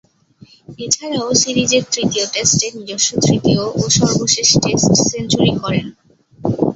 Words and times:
এছাড়াও 0.79 1.29
সিরিজের 1.41 1.83
তৃতীয় 1.93 2.25
টেস্টে 2.33 2.67
নিজস্ব 2.77 3.09
তৃতীয় 3.25 3.61
ও 3.73 3.83
সর্বশেষ 3.97 4.49
টেস্ট 4.63 4.91
সেঞ্চুরি 5.03 5.51
করেন। 5.61 5.85